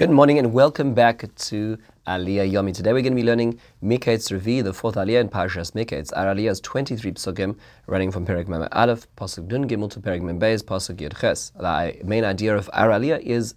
Good 0.00 0.08
morning 0.08 0.38
and 0.38 0.54
welcome 0.54 0.94
back 0.94 1.26
to 1.34 1.76
Aliyah 2.06 2.50
Yomi. 2.50 2.72
Today 2.72 2.94
we're 2.94 3.02
going 3.02 3.12
to 3.12 3.22
be 3.22 3.22
learning 3.22 3.60
Miketz 3.84 4.32
Revi, 4.32 4.64
the 4.64 4.72
fourth 4.72 4.94
Aliyah 4.94 5.20
in 5.20 5.28
Parashas 5.28 5.72
Miketz. 5.72 6.10
Our 6.16 6.34
Aliyah 6.34 6.52
is 6.52 6.60
23 6.62 7.12
psukim, 7.12 7.54
running 7.86 8.10
from 8.10 8.24
Perek 8.24 8.48
Mem 8.48 8.66
Aleph, 8.72 9.06
Pasuk 9.18 9.48
Nun 9.48 9.68
Gimel 9.68 9.90
to 9.90 10.00
Perek 10.00 10.22
Mem 10.22 10.40
Beis, 10.40 10.62
Pasuk 10.62 10.96
Yud 10.96 11.20
Ches. 11.20 11.50
The 11.50 11.98
main 12.02 12.24
idea 12.24 12.56
of 12.56 12.70
our 12.72 12.88
Aliyah 12.88 13.20
is 13.20 13.56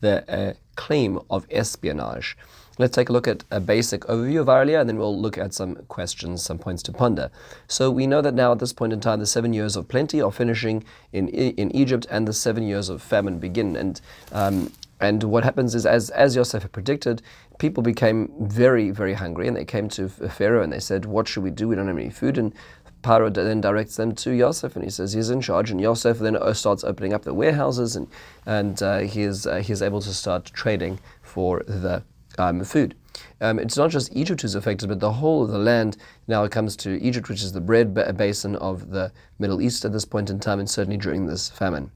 the 0.00 0.22
uh, 0.32 0.54
claim 0.76 1.18
of 1.30 1.48
espionage. 1.50 2.36
Let's 2.78 2.94
take 2.94 3.08
a 3.08 3.12
look 3.12 3.26
at 3.26 3.42
a 3.50 3.58
basic 3.58 4.02
overview 4.02 4.40
of 4.40 4.48
our 4.48 4.64
Aliyah 4.64 4.82
and 4.82 4.88
then 4.88 4.98
we'll 4.98 5.20
look 5.20 5.36
at 5.36 5.52
some 5.52 5.74
questions, 5.88 6.44
some 6.44 6.58
points 6.58 6.84
to 6.84 6.92
ponder. 6.92 7.28
So 7.66 7.90
we 7.90 8.06
know 8.06 8.22
that 8.22 8.34
now 8.34 8.52
at 8.52 8.60
this 8.60 8.72
point 8.72 8.92
in 8.92 9.00
time, 9.00 9.18
the 9.18 9.26
seven 9.26 9.52
years 9.52 9.74
of 9.74 9.88
plenty 9.88 10.22
are 10.22 10.30
finishing 10.30 10.84
in 11.12 11.26
in 11.26 11.74
Egypt 11.74 12.06
and 12.08 12.28
the 12.28 12.32
seven 12.32 12.62
years 12.62 12.88
of 12.88 13.02
famine 13.02 13.40
begin. 13.40 13.74
And 13.74 14.00
um, 14.30 14.70
and 15.02 15.24
what 15.24 15.42
happens 15.42 15.74
is, 15.74 15.84
as, 15.84 16.10
as 16.10 16.36
Yosef 16.36 16.62
had 16.62 16.70
predicted, 16.70 17.22
people 17.58 17.82
became 17.82 18.32
very, 18.38 18.92
very 18.92 19.14
hungry 19.14 19.48
and 19.48 19.56
they 19.56 19.64
came 19.64 19.88
to 19.90 20.08
Pharaoh 20.08 20.62
and 20.62 20.72
they 20.72 20.78
said, 20.78 21.06
What 21.06 21.26
should 21.26 21.42
we 21.42 21.50
do? 21.50 21.66
We 21.66 21.74
don't 21.74 21.88
have 21.88 21.98
any 21.98 22.08
food. 22.08 22.38
And 22.38 22.54
Paro 23.02 23.34
then 23.34 23.60
directs 23.60 23.96
them 23.96 24.14
to 24.14 24.30
Yosef 24.30 24.76
and 24.76 24.84
he 24.84 24.90
says 24.90 25.12
he's 25.12 25.28
in 25.28 25.40
charge. 25.40 25.72
And 25.72 25.80
Yosef 25.80 26.20
then 26.20 26.36
uh, 26.36 26.52
starts 26.54 26.84
opening 26.84 27.12
up 27.12 27.24
the 27.24 27.34
warehouses 27.34 27.96
and, 27.96 28.06
and 28.46 28.80
uh, 28.80 29.00
he, 29.00 29.22
is, 29.22 29.44
uh, 29.44 29.56
he 29.56 29.72
is 29.72 29.82
able 29.82 30.00
to 30.02 30.14
start 30.14 30.44
trading 30.44 31.00
for 31.20 31.64
the 31.66 32.04
um, 32.38 32.62
food. 32.62 32.94
Um, 33.40 33.58
it's 33.58 33.76
not 33.76 33.90
just 33.90 34.14
Egypt 34.14 34.42
who's 34.42 34.54
affected, 34.54 34.88
but 34.88 35.00
the 35.00 35.12
whole 35.14 35.42
of 35.42 35.50
the 35.50 35.58
land 35.58 35.96
now 36.28 36.46
comes 36.46 36.76
to 36.76 37.02
Egypt, 37.02 37.28
which 37.28 37.42
is 37.42 37.52
the 37.52 37.60
bread 37.60 37.92
basin 38.16 38.54
of 38.56 38.90
the 38.90 39.10
Middle 39.40 39.60
East 39.60 39.84
at 39.84 39.92
this 39.92 40.04
point 40.04 40.30
in 40.30 40.38
time, 40.38 40.60
and 40.60 40.70
certainly 40.70 40.96
during 40.96 41.26
this 41.26 41.50
famine. 41.50 41.90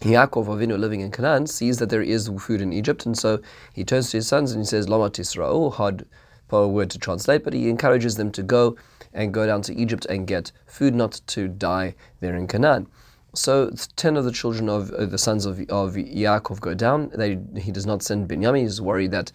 Yaakov 0.00 0.46
Avinu 0.46 0.78
living 0.78 1.00
in 1.00 1.10
Canaan 1.10 1.46
sees 1.46 1.78
that 1.78 1.90
there 1.90 2.02
is 2.02 2.28
food 2.38 2.60
in 2.60 2.72
Egypt, 2.72 3.04
and 3.04 3.18
so 3.18 3.40
he 3.72 3.84
turns 3.84 4.10
to 4.10 4.18
his 4.18 4.28
sons 4.28 4.52
and 4.52 4.60
he 4.60 4.66
says, 4.66 4.88
Lama 4.88 5.10
Tisra'u, 5.10 5.72
hard 5.72 6.06
word 6.50 6.90
to 6.90 6.98
translate, 6.98 7.44
but 7.44 7.52
he 7.52 7.68
encourages 7.68 8.16
them 8.16 8.30
to 8.32 8.42
go 8.42 8.76
and 9.12 9.34
go 9.34 9.46
down 9.46 9.62
to 9.62 9.74
Egypt 9.74 10.06
and 10.06 10.26
get 10.26 10.52
food, 10.66 10.94
not 10.94 11.20
to 11.26 11.48
die 11.48 11.94
there 12.20 12.36
in 12.36 12.46
Canaan. 12.46 12.86
So 13.34 13.70
ten 13.96 14.16
of 14.16 14.24
the 14.24 14.32
children 14.32 14.68
of 14.68 14.90
uh, 14.92 15.04
the 15.04 15.18
sons 15.18 15.44
of, 15.44 15.60
of 15.68 15.94
Yaakov 15.94 16.60
go 16.60 16.74
down. 16.74 17.10
They, 17.14 17.38
he 17.56 17.70
does 17.70 17.84
not 17.84 18.02
send 18.02 18.28
Binyamin. 18.28 18.62
He's 18.62 18.80
worried 18.80 19.10
that 19.10 19.30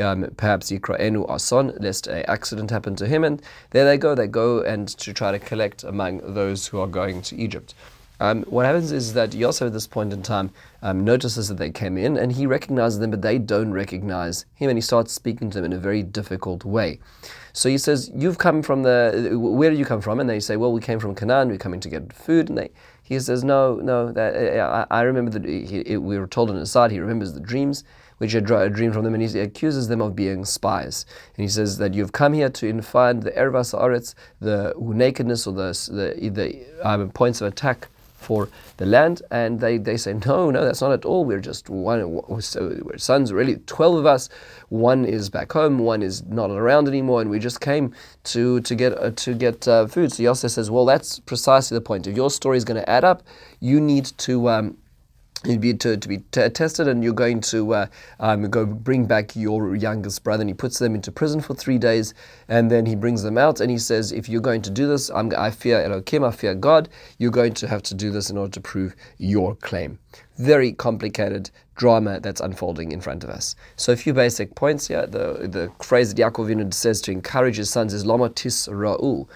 um, 0.00 0.28
perhaps 0.36 0.70
Yikra'enu 0.70 1.28
Ason, 1.28 1.76
lest 1.80 2.06
an 2.06 2.24
accident 2.28 2.70
happen 2.70 2.94
to 2.96 3.06
him. 3.06 3.24
And 3.24 3.42
there 3.70 3.84
they 3.84 3.96
go. 3.96 4.14
They 4.14 4.26
go 4.26 4.60
and 4.60 4.88
to 4.88 5.12
try 5.14 5.32
to 5.32 5.38
collect 5.38 5.82
among 5.82 6.34
those 6.34 6.66
who 6.66 6.78
are 6.78 6.86
going 6.86 7.22
to 7.22 7.36
Egypt. 7.36 7.74
Um, 8.20 8.42
what 8.44 8.66
happens 8.66 8.90
is 8.90 9.14
that 9.14 9.32
Yosef 9.32 9.66
at 9.66 9.72
this 9.72 9.86
point 9.86 10.12
in 10.12 10.22
time 10.22 10.50
um, 10.82 11.04
notices 11.04 11.48
that 11.48 11.58
they 11.58 11.70
came 11.70 11.96
in 11.96 12.16
and 12.16 12.32
he 12.32 12.46
recognizes 12.46 12.98
them, 12.98 13.10
but 13.10 13.22
they 13.22 13.38
don't 13.38 13.72
recognize 13.72 14.44
him, 14.54 14.68
and 14.68 14.76
he 14.76 14.82
starts 14.82 15.12
speaking 15.12 15.50
to 15.50 15.58
them 15.58 15.66
in 15.66 15.72
a 15.72 15.78
very 15.78 16.02
difficult 16.02 16.64
way. 16.64 16.98
So 17.52 17.68
he 17.68 17.78
says, 17.78 18.10
"You've 18.14 18.38
come 18.38 18.62
from 18.62 18.82
the 18.82 19.32
where 19.34 19.70
did 19.70 19.78
you 19.78 19.84
come 19.84 20.00
from?" 20.00 20.20
And 20.20 20.28
they 20.28 20.40
say, 20.40 20.56
"Well, 20.56 20.72
we 20.72 20.80
came 20.80 20.98
from 20.98 21.14
Canaan. 21.14 21.48
We're 21.48 21.58
coming 21.58 21.80
to 21.80 21.88
get 21.88 22.12
food." 22.12 22.48
And 22.48 22.58
they, 22.58 22.70
he 23.02 23.18
says, 23.20 23.44
"No, 23.44 23.76
no. 23.76 24.10
That 24.12 24.34
uh, 24.34 24.86
I, 24.90 24.98
I, 24.98 25.02
remember 25.02 25.30
that 25.30 25.44
we 25.44 26.18
were 26.18 26.26
told 26.26 26.50
on 26.50 26.56
his 26.56 26.70
side. 26.70 26.90
He 26.90 27.00
remembers 27.00 27.32
the 27.32 27.40
dreams." 27.40 27.84
Which 28.18 28.32
had 28.32 28.46
dreamed 28.46 28.94
from 28.94 29.04
them, 29.04 29.14
and 29.14 29.22
he 29.22 29.38
accuses 29.38 29.86
them 29.86 30.00
of 30.00 30.16
being 30.16 30.44
spies. 30.44 31.06
And 31.36 31.44
he 31.44 31.48
says 31.48 31.78
that 31.78 31.94
you've 31.94 32.10
come 32.10 32.32
here 32.32 32.48
to 32.48 32.82
find 32.82 33.22
the 33.22 33.30
ervas 33.30 33.72
aretz, 33.78 34.16
the 34.40 34.74
nakedness 34.76 35.46
or 35.46 35.52
the 35.52 36.16
the, 36.18 36.28
the 36.28 36.66
um, 36.82 37.10
points 37.10 37.40
of 37.40 37.46
attack 37.46 37.86
for 38.18 38.48
the 38.76 38.84
land, 38.84 39.22
and 39.30 39.60
they, 39.60 39.78
they 39.78 39.96
say, 39.96 40.12
no, 40.26 40.50
no, 40.50 40.64
that's 40.64 40.82
not 40.82 40.92
at 40.92 41.04
all. 41.04 41.24
We're 41.24 41.40
just 41.40 41.70
one, 41.70 42.20
so 42.42 42.78
we're 42.82 42.98
sons, 42.98 43.32
really, 43.32 43.56
12 43.56 43.96
of 43.96 44.06
us. 44.06 44.28
One 44.68 45.04
is 45.04 45.30
back 45.30 45.52
home, 45.52 45.78
one 45.78 46.02
is 46.02 46.24
not 46.24 46.50
around 46.50 46.88
anymore, 46.88 47.20
and 47.20 47.30
we 47.30 47.38
just 47.38 47.60
came 47.60 47.94
to, 48.24 48.60
to 48.60 48.74
get, 48.74 48.98
uh, 48.98 49.12
to 49.12 49.34
get 49.34 49.66
uh, 49.66 49.86
food. 49.86 50.12
So 50.12 50.22
Yosef 50.24 50.50
says, 50.50 50.70
well, 50.70 50.84
that's 50.84 51.20
precisely 51.20 51.76
the 51.76 51.80
point. 51.80 52.06
If 52.06 52.16
your 52.16 52.30
story 52.30 52.58
is 52.58 52.64
going 52.64 52.80
to 52.80 52.90
add 52.90 53.04
up, 53.04 53.22
you 53.60 53.80
need 53.80 54.06
to. 54.18 54.48
Um, 54.48 54.76
You'd 55.44 55.60
be 55.60 55.72
to, 55.74 55.96
to 55.96 56.08
be 56.08 56.18
t- 56.32 56.48
tested, 56.48 56.88
and 56.88 57.04
you're 57.04 57.12
going 57.12 57.40
to 57.42 57.72
uh, 57.72 57.86
um, 58.18 58.50
go 58.50 58.66
bring 58.66 59.06
back 59.06 59.36
your 59.36 59.76
youngest 59.76 60.24
brother. 60.24 60.40
And 60.40 60.50
he 60.50 60.54
puts 60.54 60.80
them 60.80 60.96
into 60.96 61.12
prison 61.12 61.40
for 61.40 61.54
three 61.54 61.78
days, 61.78 62.12
and 62.48 62.70
then 62.70 62.86
he 62.86 62.96
brings 62.96 63.22
them 63.22 63.38
out. 63.38 63.60
And 63.60 63.70
he 63.70 63.78
says, 63.78 64.10
"If 64.10 64.28
you're 64.28 64.40
going 64.40 64.62
to 64.62 64.70
do 64.70 64.88
this, 64.88 65.10
I'm, 65.10 65.32
I 65.36 65.50
fear 65.50 65.80
Elohim, 65.80 66.24
I 66.24 66.32
fear 66.32 66.54
God. 66.54 66.88
You're 67.18 67.30
going 67.30 67.54
to 67.54 67.68
have 67.68 67.82
to 67.84 67.94
do 67.94 68.10
this 68.10 68.30
in 68.30 68.36
order 68.36 68.50
to 68.52 68.60
prove 68.60 68.96
your 69.18 69.54
claim." 69.54 70.00
Very 70.38 70.72
complicated 70.72 71.50
drama 71.76 72.18
that's 72.18 72.40
unfolding 72.40 72.90
in 72.90 73.00
front 73.00 73.22
of 73.22 73.30
us. 73.30 73.54
So, 73.76 73.92
a 73.92 73.96
few 73.96 74.12
basic 74.12 74.56
points 74.56 74.88
here. 74.88 75.06
The 75.06 75.48
the 75.48 75.70
phrase 75.80 76.12
that 76.12 76.20
Yaakov 76.20 76.74
says 76.74 77.00
to 77.02 77.12
encourage 77.12 77.58
his 77.58 77.70
sons 77.70 77.94
is 77.94 78.04
"Lama 78.04 78.28
tis 78.30 78.68
ra'u." 78.68 79.28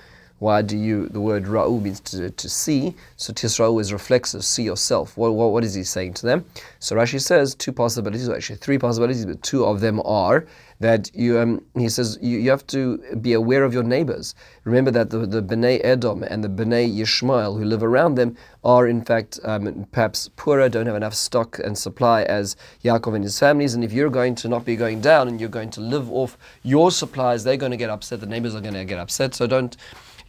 Why 0.42 0.60
do 0.60 0.76
you, 0.76 1.06
the 1.06 1.20
word 1.20 1.44
ra'u 1.44 1.80
means 1.80 2.00
to, 2.00 2.28
to 2.28 2.48
see, 2.48 2.96
so 3.16 3.32
tisra'u 3.32 3.80
is 3.80 3.92
reflexive, 3.92 4.44
see 4.44 4.64
yourself. 4.64 5.16
What, 5.16 5.34
what, 5.34 5.52
what 5.52 5.62
is 5.62 5.72
he 5.72 5.84
saying 5.84 6.14
to 6.14 6.26
them? 6.26 6.44
So 6.80 6.96
Rashi 6.96 7.20
says 7.20 7.54
two 7.54 7.70
possibilities, 7.70 8.28
or 8.28 8.34
actually 8.34 8.56
three 8.56 8.76
possibilities, 8.76 9.24
but 9.24 9.40
two 9.44 9.64
of 9.64 9.78
them 9.78 10.02
are 10.04 10.44
that 10.80 11.14
you, 11.14 11.38
um, 11.38 11.64
he 11.76 11.88
says, 11.88 12.18
you, 12.20 12.38
you 12.38 12.50
have 12.50 12.66
to 12.66 12.98
be 13.20 13.34
aware 13.34 13.62
of 13.62 13.72
your 13.72 13.84
neighbors. 13.84 14.34
Remember 14.64 14.90
that 14.90 15.10
the, 15.10 15.18
the 15.18 15.40
Bnei 15.40 15.80
Edom 15.84 16.24
and 16.24 16.42
the 16.42 16.48
Bnei 16.48 16.92
Yishmael 16.92 17.56
who 17.56 17.64
live 17.64 17.84
around 17.84 18.16
them 18.16 18.36
are 18.64 18.88
in 18.88 19.04
fact 19.04 19.38
um, 19.44 19.86
perhaps 19.92 20.28
poorer, 20.34 20.68
don't 20.68 20.86
have 20.86 20.96
enough 20.96 21.14
stock 21.14 21.60
and 21.60 21.78
supply 21.78 22.24
as 22.24 22.56
Yaakov 22.82 23.14
and 23.14 23.22
his 23.22 23.38
families. 23.38 23.74
And 23.74 23.84
if 23.84 23.92
you're 23.92 24.10
going 24.10 24.34
to 24.34 24.48
not 24.48 24.64
be 24.64 24.74
going 24.74 25.00
down 25.00 25.28
and 25.28 25.38
you're 25.38 25.48
going 25.48 25.70
to 25.70 25.80
live 25.80 26.10
off 26.10 26.36
your 26.64 26.90
supplies, 26.90 27.44
they're 27.44 27.56
going 27.56 27.70
to 27.70 27.78
get 27.78 27.90
upset. 27.90 28.18
The 28.18 28.26
neighbors 28.26 28.56
are 28.56 28.60
going 28.60 28.74
to 28.74 28.84
get 28.84 28.98
upset. 28.98 29.36
So 29.36 29.46
don't 29.46 29.76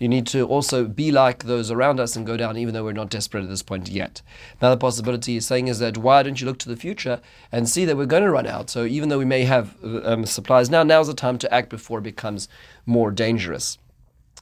you 0.03 0.09
need 0.09 0.27
to 0.27 0.45
also 0.45 0.83
be 0.83 1.13
like 1.13 1.45
those 1.45 1.71
around 1.71 1.97
us 1.97 2.17
and 2.17 2.27
go 2.27 2.35
down, 2.35 2.57
even 2.57 2.73
though 2.73 2.83
we're 2.83 2.91
not 2.91 3.09
desperate 3.09 3.43
at 3.43 3.49
this 3.49 3.63
point 3.63 3.87
yet. 3.87 4.21
Another 4.59 4.75
possibility 4.75 5.35
he's 5.35 5.47
saying 5.47 5.69
is 5.69 5.79
that 5.79 5.97
why 5.97 6.21
don't 6.23 6.41
you 6.41 6.45
look 6.45 6.59
to 6.59 6.67
the 6.67 6.75
future 6.75 7.21
and 7.53 7.69
see 7.69 7.85
that 7.85 7.95
we're 7.95 8.05
going 8.05 8.23
to 8.23 8.29
run 8.29 8.45
out? 8.45 8.69
So 8.69 8.83
even 8.83 9.07
though 9.07 9.17
we 9.17 9.23
may 9.23 9.45
have 9.45 9.77
um, 9.81 10.25
supplies 10.25 10.69
now, 10.69 10.83
now's 10.83 11.07
the 11.07 11.13
time 11.13 11.37
to 11.37 11.53
act 11.53 11.69
before 11.69 11.99
it 11.99 12.03
becomes 12.03 12.49
more 12.85 13.11
dangerous. 13.11 13.77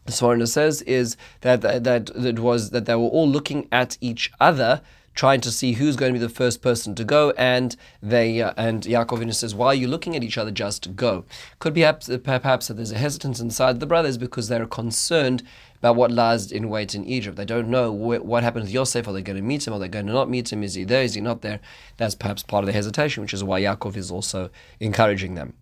Sforno 0.08 0.48
says 0.48 0.82
is 0.82 1.16
that, 1.42 1.62
that 1.62 1.84
that 1.84 2.10
it 2.16 2.40
was 2.40 2.72
that 2.72 2.88
they 2.88 2.96
were 2.96 3.04
all 3.04 3.30
looking 3.30 3.68
at 3.72 4.00
each 4.02 4.32
other 4.40 4.82
trying 5.14 5.42
to 5.42 5.52
see 5.52 5.74
who's 5.74 5.96
going 5.96 6.14
to 6.14 6.20
be 6.20 6.26
the 6.26 6.34
first 6.34 6.62
person 6.62 6.96
to 6.96 7.04
go, 7.04 7.32
and 7.32 7.76
they 8.02 8.42
uh, 8.42 8.54
and 8.58 8.84
Yaakov 8.84 9.34
says, 9.34 9.54
"Why 9.56 9.68
are 9.68 9.76
you 9.76 9.88
looking 9.88 10.16
at 10.16 10.24
each 10.24 10.38
other? 10.38 10.52
Just 10.52 10.96
go." 10.96 11.26
Could 11.60 11.74
be 11.74 11.82
perhaps, 11.82 12.10
perhaps 12.24 12.68
that 12.68 12.76
there's 12.76 12.92
a 12.92 12.98
hesitance 12.98 13.40
inside 13.40 13.80
the 13.80 13.86
brothers 13.86 14.18
because 14.18 14.48
they're 14.48 14.66
concerned 14.66 15.44
about 15.80 15.96
what 15.96 16.12
lies 16.12 16.52
in 16.52 16.70
wait 16.70 16.94
in 16.94 17.06
Egypt. 17.06 17.38
They 17.38 17.46
don't 17.46 17.70
know 17.70 17.92
wh- 17.92 18.24
what 18.24 18.44
happened 18.44 18.66
with 18.66 18.74
Yosef. 18.74 19.08
Are 19.08 19.14
they 19.14 19.22
going 19.22 19.38
to 19.38 19.42
meet 19.42 19.66
him? 19.66 19.74
Are 19.74 19.80
they 19.80 19.88
going 19.88 20.08
to 20.08 20.14
not 20.14 20.30
meet 20.30 20.52
him? 20.52 20.64
Is 20.64 20.76
he 20.76 20.84
there? 20.84 21.04
Is 21.04 21.16
he 21.16 21.22
not 21.22 21.42
there? 21.42 21.60
That's 21.98 22.16
perhaps 22.16 22.44
part 22.44 22.64
of 22.64 22.68
the 22.68 22.74
hesitation, 22.74 23.22
which 23.22 23.34
is 23.34 23.44
why 23.44 23.62
Yaakov 23.62 23.98
is 23.98 24.12
also 24.12 24.50
encouraging 24.80 25.36
them. 25.36 25.56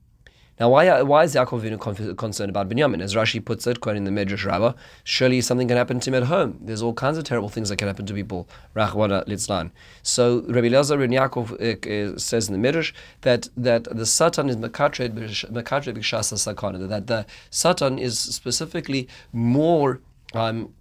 Now, 0.59 0.69
why, 0.69 1.01
why 1.03 1.23
is 1.23 1.35
Yaakov 1.35 1.61
Avinu 1.61 2.17
concerned 2.17 2.49
about 2.49 2.67
Binyamin? 2.67 3.01
As 3.01 3.15
Rashi 3.15 3.43
puts 3.43 3.65
it, 3.65 3.79
quoting 3.79 4.03
the 4.03 4.11
Medrash 4.11 4.45
Rabbah, 4.45 4.73
surely 5.05 5.39
something 5.39 5.69
can 5.69 5.77
happen 5.77 6.01
to 6.01 6.09
him 6.09 6.15
at 6.15 6.23
home. 6.23 6.59
There's 6.59 6.81
all 6.81 6.93
kinds 6.93 7.17
of 7.17 7.23
terrible 7.23 7.47
things 7.47 7.69
that 7.69 7.77
can 7.77 7.87
happen 7.87 8.05
to 8.07 8.13
people. 8.13 8.45
Rachmana 8.75 9.25
Litzlan. 9.25 9.71
So 10.03 10.41
Rabbi 10.41 10.67
Elazar 10.67 11.01
and 11.01 11.13
Yaakov 11.13 11.53
uh, 11.61 12.13
uh, 12.13 12.17
says 12.17 12.49
in 12.49 12.61
the 12.61 12.67
Medrash 12.67 12.91
that, 13.21 13.47
that 13.55 13.85
the 13.85 14.05
Satan 14.05 14.49
is 14.49 14.57
Mekatred 14.57 15.13
B'Shasa 15.13 16.53
Sakana, 16.53 16.89
that 16.89 17.07
the 17.07 17.25
Satan 17.49 17.97
is 17.97 18.19
specifically 18.19 19.07
more 19.31 20.01
um, 20.33 20.73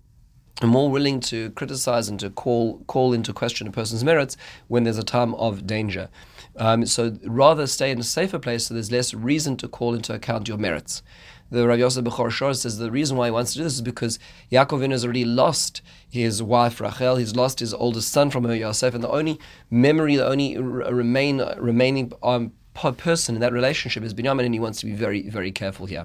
more 0.67 0.91
willing 0.91 1.21
to 1.21 1.51
criticize 1.51 2.09
and 2.09 2.19
to 2.21 2.31
call 2.31 2.79
call 2.87 3.13
into 3.13 3.33
question 3.33 3.67
a 3.67 3.71
person's 3.71 4.03
merits 4.03 4.37
when 4.67 4.85
there's 4.85 4.99
a 4.99 5.05
time 5.05 5.35
of 5.35 5.67
danger. 5.67 6.09
Um, 6.57 6.87
so 6.87 7.17
rather 7.25 7.67
stay 7.67 7.91
in 7.91 8.01
a 8.01 8.03
safer 8.03 8.39
place 8.39 8.67
so 8.67 8.75
there's 8.75 8.91
less 8.91 9.15
reason 9.15 9.57
to 9.59 9.69
call 9.69 9.95
into 9.95 10.13
account 10.13 10.49
your 10.49 10.59
merits. 10.59 11.03
The 11.51 11.67
Rav 11.67 11.79
Yosef 11.79 12.05
Bechor 12.05 12.31
Shor 12.31 12.53
says 12.53 12.79
the 12.79 12.91
reason 12.91 13.17
why 13.17 13.29
he 13.29 13.31
wants 13.31 13.53
to 13.53 13.59
do 13.59 13.65
this 13.65 13.75
is 13.75 13.81
because 13.81 14.19
Yaakov 14.53 14.91
has 14.91 15.05
already 15.05 15.25
lost 15.25 15.81
his 16.11 16.43
wife 16.43 16.81
Rachel, 16.81 17.17
he's 17.17 17.37
lost 17.37 17.61
his 17.61 17.73
oldest 17.73 18.11
son 18.11 18.29
from 18.31 18.45
her 18.45 18.55
Yosef, 18.55 18.95
and 18.95 19.03
the 19.03 19.09
only 19.09 19.39
memory, 19.71 20.17
the 20.17 20.27
only 20.27 20.59
remain 20.59 21.41
remaining 21.57 22.13
um, 22.23 22.53
person 22.75 23.35
in 23.35 23.41
that 23.41 23.53
relationship 23.53 24.03
is 24.03 24.13
Binyamin, 24.13 24.45
and 24.45 24.55
he 24.55 24.61
wants 24.61 24.81
to 24.81 24.87
be 24.87 24.93
very, 24.93 25.29
very 25.29 25.51
careful 25.51 25.87
here. 25.87 26.05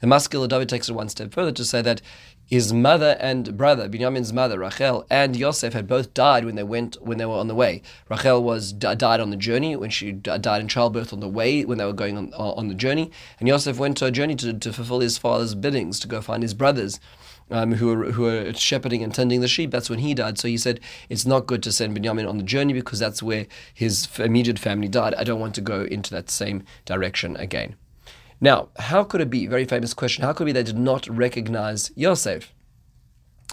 The 0.00 0.06
Maskil 0.06 0.46
David 0.46 0.68
takes 0.68 0.88
it 0.88 0.92
one 0.92 1.08
step 1.08 1.32
further 1.32 1.52
to 1.52 1.64
say 1.64 1.80
that 1.82 2.02
his 2.44 2.72
mother 2.72 3.16
and 3.18 3.56
brother, 3.56 3.88
Binyamin's 3.88 4.32
mother, 4.32 4.60
Rachel, 4.60 5.04
and 5.10 5.34
Yosef 5.34 5.72
had 5.72 5.88
both 5.88 6.14
died 6.14 6.44
when 6.44 6.54
they 6.54 6.62
went 6.62 6.96
when 7.02 7.18
they 7.18 7.26
were 7.26 7.34
on 7.34 7.48
the 7.48 7.54
way. 7.56 7.82
Rachel 8.08 8.42
was 8.42 8.72
died 8.72 9.02
on 9.02 9.30
the 9.30 9.36
journey 9.36 9.74
when 9.74 9.90
she 9.90 10.12
died 10.12 10.60
in 10.60 10.68
childbirth 10.68 11.12
on 11.12 11.20
the 11.20 11.28
way 11.28 11.64
when 11.64 11.78
they 11.78 11.84
were 11.84 11.92
going 11.92 12.16
on 12.16 12.32
on 12.34 12.68
the 12.68 12.74
journey, 12.74 13.10
and 13.40 13.48
Yosef 13.48 13.78
went 13.78 13.96
to 13.98 14.06
a 14.06 14.12
journey 14.12 14.36
to, 14.36 14.52
to 14.52 14.72
fulfill 14.72 15.00
his 15.00 15.18
father's 15.18 15.56
biddings 15.56 15.98
to 16.00 16.08
go 16.08 16.20
find 16.20 16.42
his 16.42 16.54
brothers 16.54 17.00
um, 17.50 17.72
who 17.72 17.88
were 17.88 18.12
who 18.12 18.22
were 18.22 18.52
shepherding 18.54 19.02
and 19.02 19.14
tending 19.14 19.40
the 19.40 19.48
sheep. 19.48 19.70
That's 19.70 19.90
when 19.90 19.98
he 20.00 20.14
died. 20.14 20.38
So 20.38 20.46
he 20.46 20.58
said 20.58 20.80
it's 21.08 21.26
not 21.26 21.46
good 21.46 21.62
to 21.64 21.72
send 21.72 21.96
Binyamin 21.96 22.28
on 22.28 22.38
the 22.38 22.44
journey 22.44 22.72
because 22.72 22.98
that's 22.98 23.22
where 23.22 23.46
his 23.74 24.08
immediate 24.18 24.58
family 24.58 24.88
died. 24.88 25.14
I 25.14 25.24
don't 25.24 25.40
want 25.40 25.54
to 25.56 25.60
go 25.60 25.82
into 25.82 26.10
that 26.12 26.30
same 26.30 26.64
direction 26.84 27.36
again. 27.36 27.76
Now, 28.40 28.68
how 28.78 29.04
could 29.04 29.20
it 29.20 29.30
be? 29.30 29.46
Very 29.46 29.64
famous 29.64 29.94
question. 29.94 30.24
How 30.24 30.32
could 30.32 30.44
it 30.44 30.46
be 30.46 30.52
they 30.52 30.62
did 30.62 30.78
not 30.78 31.08
recognize 31.08 31.90
Yosef? 31.94 32.52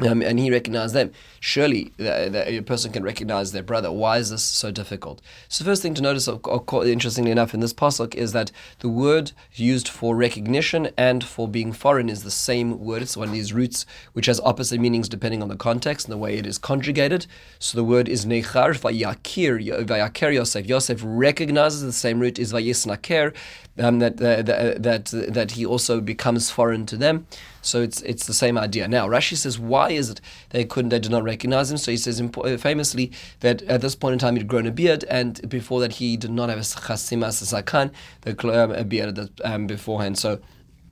Um, 0.01 0.23
and 0.23 0.39
he 0.39 0.49
recognized 0.49 0.95
them. 0.95 1.11
Surely 1.39 1.93
the, 1.97 2.27
the, 2.31 2.57
a 2.57 2.61
person 2.61 2.91
can 2.91 3.03
recognize 3.03 3.51
their 3.51 3.61
brother. 3.61 3.91
Why 3.91 4.17
is 4.17 4.31
this 4.31 4.41
so 4.41 4.71
difficult? 4.71 5.21
So, 5.49 5.63
first 5.63 5.83
thing 5.83 5.93
to 5.93 6.01
notice, 6.01 6.27
interestingly 6.27 7.29
enough, 7.29 7.53
in 7.53 7.59
this 7.59 7.73
pasuk 7.73 8.15
is 8.15 8.31
that 8.31 8.51
the 8.79 8.89
word 8.89 9.33
used 9.53 9.87
for 9.87 10.15
recognition 10.15 10.89
and 10.97 11.23
for 11.23 11.47
being 11.47 11.71
foreign 11.71 12.09
is 12.09 12.23
the 12.23 12.31
same 12.31 12.79
word. 12.79 13.03
It's 13.03 13.15
one 13.15 13.27
of 13.27 13.33
these 13.35 13.53
roots 13.53 13.85
which 14.13 14.25
has 14.25 14.39
opposite 14.39 14.79
meanings 14.79 15.07
depending 15.07 15.43
on 15.43 15.49
the 15.49 15.55
context 15.55 16.07
and 16.07 16.11
the 16.11 16.17
way 16.17 16.37
it 16.37 16.47
is 16.47 16.57
conjugated. 16.57 17.27
So, 17.59 17.77
the 17.77 17.83
word 17.83 18.09
is 18.09 18.25
nechar, 18.25 18.73
vayakir, 18.73 19.85
vayakir 19.85 20.33
Yosef. 20.33 20.65
Yosef 20.65 21.01
recognizes 21.03 21.83
the 21.83 21.93
same 21.93 22.19
root 22.19 22.39
is 22.39 22.51
vayisnaker, 22.51 23.35
um, 23.77 23.99
that, 23.99 24.13
uh, 24.13 24.41
that, 24.41 24.81
that, 24.81 25.05
that 25.33 25.51
he 25.51 25.65
also 25.65 26.01
becomes 26.01 26.49
foreign 26.49 26.87
to 26.87 26.97
them. 26.97 27.27
So 27.63 27.81
it's 27.81 28.01
it's 28.01 28.27
the 28.27 28.33
same 28.33 28.57
idea. 28.57 28.87
Now 28.87 29.07
Rashi 29.07 29.35
says, 29.35 29.57
why 29.57 29.91
is 29.91 30.09
it 30.09 30.21
they 30.49 30.65
couldn't 30.65 30.89
they 30.89 30.99
did 30.99 31.11
not 31.11 31.23
recognize 31.23 31.71
him? 31.71 31.77
So 31.77 31.91
he 31.91 31.97
says 31.97 32.21
uh, 32.21 32.57
famously 32.57 33.11
that 33.39 33.61
at 33.63 33.81
this 33.81 33.95
point 33.95 34.13
in 34.13 34.19
time 34.19 34.35
he'd 34.35 34.47
grown 34.47 34.67
a 34.67 34.71
beard, 34.71 35.03
and 35.05 35.49
before 35.49 35.79
that 35.79 35.93
he 35.93 36.17
did 36.17 36.31
not 36.31 36.49
have 36.49 36.59
a 36.59 36.61
chasimas 36.61 37.41
sakan, 37.41 37.91
the 38.21 38.63
um, 38.63 38.71
a 38.71 38.83
beard 38.83 39.29
um, 39.43 39.65
beforehand. 39.65 40.19
So 40.19 40.39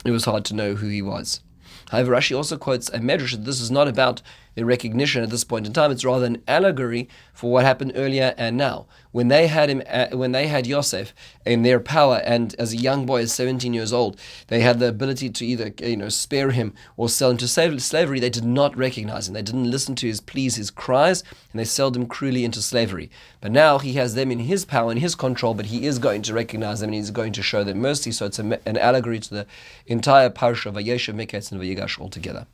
it 0.05 0.11
was 0.11 0.25
hard 0.25 0.45
to 0.45 0.55
know 0.55 0.75
who 0.75 0.87
he 0.87 1.01
was. 1.01 1.41
However, 1.89 2.13
Rashi 2.13 2.35
also 2.35 2.57
quotes 2.57 2.89
a 2.89 2.99
medrash 2.99 3.31
that 3.31 3.45
this 3.45 3.59
is 3.59 3.69
not 3.69 3.87
about 3.87 4.21
their 4.55 4.65
recognition 4.65 5.23
at 5.23 5.29
this 5.29 5.43
point 5.43 5.65
in 5.65 5.73
time. 5.73 5.91
It's 5.91 6.05
rather 6.05 6.25
an 6.25 6.41
allegory 6.47 7.07
for 7.33 7.51
what 7.51 7.65
happened 7.65 7.93
earlier 7.95 8.33
and 8.37 8.57
now. 8.57 8.87
When 9.11 9.27
they 9.27 9.47
had 9.47 9.69
him, 9.69 9.81
uh, 9.89 10.07
when 10.11 10.31
they 10.31 10.47
had 10.47 10.67
Yosef 10.67 11.13
in 11.45 11.63
their 11.63 11.79
power, 11.79 12.21
and 12.23 12.55
as 12.57 12.73
a 12.73 12.77
young 12.77 13.05
boy, 13.05 13.21
as 13.21 13.33
17 13.33 13.73
years 13.73 13.91
old, 13.91 14.19
they 14.47 14.61
had 14.61 14.79
the 14.79 14.87
ability 14.87 15.29
to 15.29 15.45
either 15.45 15.73
you 15.81 15.97
know 15.97 16.09
spare 16.09 16.51
him 16.51 16.73
or 16.97 17.09
sell 17.09 17.31
him 17.31 17.37
to 17.37 17.47
slavery. 17.47 18.19
They 18.19 18.29
did 18.29 18.45
not 18.45 18.77
recognize 18.77 19.27
him. 19.27 19.33
They 19.33 19.41
didn't 19.41 19.69
listen 19.69 19.95
to 19.95 20.07
his 20.07 20.21
pleas, 20.21 20.55
his 20.55 20.71
cries, 20.71 21.23
and 21.51 21.59
they 21.59 21.65
sold 21.65 21.95
him 21.95 22.05
cruelly 22.05 22.45
into 22.45 22.61
slavery. 22.61 23.09
But 23.41 23.51
now 23.51 23.79
he 23.79 23.93
has 23.93 24.15
them 24.15 24.31
in 24.31 24.39
his 24.39 24.65
power, 24.65 24.91
in 24.91 24.97
his 24.97 25.15
control. 25.15 25.53
But 25.53 25.67
he 25.67 25.85
is 25.85 25.99
going 25.99 26.21
to 26.23 26.33
recognize 26.33 26.79
them, 26.79 26.89
and 26.89 26.95
he's 26.95 27.11
going 27.11 27.33
to 27.33 27.43
show 27.43 27.63
them 27.63 27.79
mercy. 27.79 28.11
So 28.11 28.27
it's 28.27 28.39
a, 28.39 28.59
an 28.65 28.77
allegory 28.77 29.19
to 29.19 29.29
the 29.29 29.47
entire 29.87 30.29
parsha 30.29 30.67
of 30.67 30.75
Vayeshev, 30.75 31.15
Miketz, 31.15 31.51
and 31.51 31.61
Vayigash 31.61 31.99
altogether. 31.99 32.47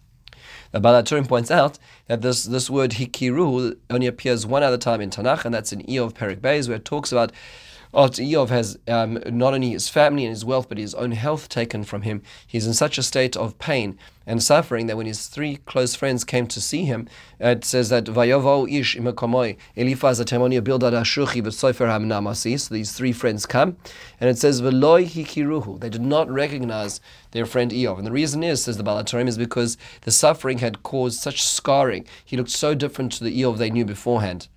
The 0.72 0.80
Baal 0.80 1.02
HaTurim 1.02 1.28
points 1.28 1.50
out 1.50 1.80
that 2.08 2.22
this, 2.22 2.44
this 2.44 2.70
word 2.70 2.92
hikiru 2.92 3.78
only 3.90 4.08
appears 4.08 4.46
one 4.46 4.64
other 4.64 4.78
time 4.78 5.02
in 5.02 5.10
Tanakh, 5.10 5.46
and 5.46 5.54
that's 5.54 5.72
in 5.72 5.82
Eov 5.84 6.14
Perek 6.14 6.42
Beis, 6.42 6.68
where 6.68 6.78
it 6.78 6.86
talks 6.86 7.12
about 7.12 7.32
after 7.98 8.22
Eov 8.22 8.50
has 8.50 8.78
um, 8.88 9.18
not 9.26 9.56
only 9.56 9.72
his 9.72 9.90
family 9.90 10.24
and 10.24 10.30
his 10.30 10.46
wealth, 10.46 10.70
but 10.70 10.78
his 10.78 10.94
own 10.94 11.14
health 11.14 11.50
taken 11.50 11.84
from 11.84 12.04
him, 12.04 12.22
he's 12.46 12.68
in 12.68 12.76
such 12.76 13.00
a 13.00 13.04
state 13.04 13.36
of 13.36 13.58
pain 13.58 13.98
and 14.28 14.44
suffering 14.44 14.86
that 14.86 14.98
when 14.98 15.08
his 15.08 15.26
three 15.26 15.56
close 15.66 15.96
friends 15.96 16.24
came 16.24 16.46
to 16.46 16.62
see 16.62 16.86
him, 16.86 17.08
it 17.40 17.66
says 17.66 17.90
that 17.90 18.04
Vayovo 18.04 18.72
ish 18.72 18.96
imakomoi 18.96 19.58
Eliphaz 19.76 20.20
Atemonia 20.20 20.64
Bildad 20.64 20.94
Hamnamasi. 20.94 22.60
So 22.60 22.76
these 22.76 22.92
three 22.92 23.14
friends 23.14 23.48
come, 23.48 23.78
and 24.20 24.30
it 24.30 24.38
says 24.38 24.62
Veloy 24.62 25.08
hikiruhu. 25.08 25.80
They 25.80 25.90
did 25.90 26.02
not 26.02 26.30
recognize 26.30 27.02
their 27.32 27.48
friend 27.48 27.72
Eov, 27.72 27.98
and 27.98 28.06
the 28.06 28.12
reason 28.12 28.44
is, 28.44 28.64
says 28.64 28.78
the 28.78 28.84
Baal 28.84 29.04
HaTurim, 29.04 29.28
is 29.28 29.40
because 29.40 29.76
the 30.02 30.12
suffering 30.12 30.60
had 30.60 30.84
caused 30.84 31.20
such 31.20 31.44
scarring. 31.44 32.06
He 32.24 32.38
looked 32.38 32.52
so 32.52 32.76
different 32.76 33.12
to 33.14 33.24
the 33.24 33.42
Eov 33.42 33.58
they 33.58 33.72
knew 33.72 33.86
beforehand 33.86 34.50